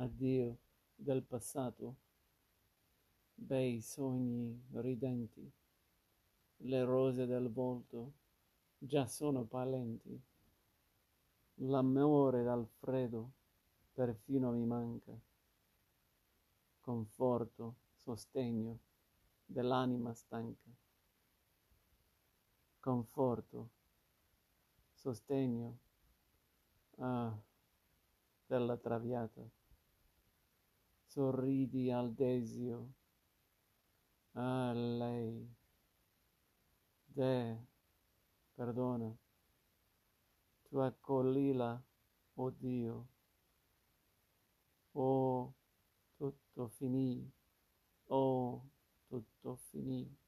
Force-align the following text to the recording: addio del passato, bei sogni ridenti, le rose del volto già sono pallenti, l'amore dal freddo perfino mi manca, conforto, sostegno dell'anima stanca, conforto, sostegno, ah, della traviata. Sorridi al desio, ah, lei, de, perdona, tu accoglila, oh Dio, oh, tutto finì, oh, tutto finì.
addio 0.00 0.58
del 0.94 1.24
passato, 1.24 1.96
bei 3.34 3.80
sogni 3.80 4.62
ridenti, 4.74 5.50
le 6.58 6.84
rose 6.84 7.26
del 7.26 7.50
volto 7.50 8.12
già 8.78 9.06
sono 9.06 9.44
pallenti, 9.44 10.20
l'amore 11.54 12.44
dal 12.44 12.64
freddo 12.78 13.32
perfino 13.92 14.52
mi 14.52 14.64
manca, 14.64 15.18
conforto, 16.78 17.74
sostegno 17.92 18.78
dell'anima 19.44 20.14
stanca, 20.14 20.70
conforto, 22.78 23.70
sostegno, 24.92 25.78
ah, 26.98 27.36
della 28.46 28.76
traviata. 28.76 29.66
Sorridi 31.08 31.90
al 31.90 32.14
desio, 32.14 32.92
ah, 34.34 34.72
lei, 34.74 35.48
de, 37.16 37.56
perdona, 38.54 39.08
tu 40.68 40.78
accoglila, 40.80 41.82
oh 42.36 42.50
Dio, 42.50 43.08
oh, 44.92 45.54
tutto 46.18 46.68
finì, 46.68 47.32
oh, 48.08 48.62
tutto 49.08 49.56
finì. 49.70 50.27